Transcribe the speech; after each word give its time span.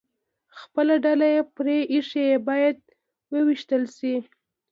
خپله 0.61 0.95
ډله 1.05 1.27
یې 1.35 1.41
پرې 1.55 1.77
ایښې، 1.91 2.27
باید 2.47 2.77
ووېشتل 3.33 3.83
شي. 3.97 4.15